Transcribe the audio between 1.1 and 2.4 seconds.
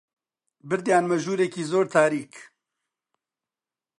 ژوورێکی زۆر تاریک